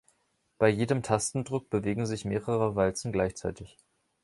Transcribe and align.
Bei 0.57 0.67
jedem 0.67 1.03
Tastendruck 1.03 1.69
bewegen 1.69 2.07
sich 2.07 2.25
mehrere 2.25 2.73
Walzen 2.75 3.11
gleichzeitig. 3.11 3.77